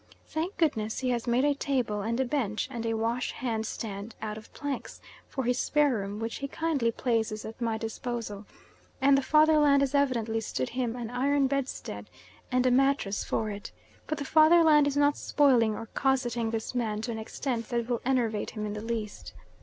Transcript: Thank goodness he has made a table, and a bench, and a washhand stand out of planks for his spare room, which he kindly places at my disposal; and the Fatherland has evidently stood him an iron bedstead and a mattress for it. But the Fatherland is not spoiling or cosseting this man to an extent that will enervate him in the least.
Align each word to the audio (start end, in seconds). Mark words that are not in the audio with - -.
Thank 0.25 0.57
goodness 0.57 1.01
he 1.01 1.11
has 1.11 1.27
made 1.27 1.45
a 1.45 1.53
table, 1.53 2.01
and 2.01 2.19
a 2.19 2.25
bench, 2.25 2.67
and 2.71 2.87
a 2.87 2.95
washhand 2.95 3.67
stand 3.67 4.15
out 4.19 4.35
of 4.35 4.51
planks 4.51 4.99
for 5.27 5.43
his 5.43 5.59
spare 5.59 5.93
room, 5.95 6.19
which 6.19 6.37
he 6.37 6.47
kindly 6.47 6.91
places 6.91 7.45
at 7.45 7.61
my 7.61 7.77
disposal; 7.77 8.47
and 8.99 9.15
the 9.15 9.21
Fatherland 9.21 9.83
has 9.83 9.93
evidently 9.93 10.41
stood 10.41 10.69
him 10.69 10.95
an 10.95 11.11
iron 11.11 11.45
bedstead 11.45 12.09
and 12.51 12.65
a 12.65 12.71
mattress 12.71 13.23
for 13.23 13.51
it. 13.51 13.71
But 14.07 14.17
the 14.17 14.25
Fatherland 14.25 14.87
is 14.87 14.97
not 14.97 15.17
spoiling 15.17 15.75
or 15.75 15.85
cosseting 15.93 16.49
this 16.49 16.73
man 16.73 17.01
to 17.03 17.11
an 17.11 17.19
extent 17.19 17.69
that 17.69 17.87
will 17.87 18.01
enervate 18.03 18.49
him 18.57 18.65
in 18.65 18.73
the 18.73 18.81
least. 18.81 19.33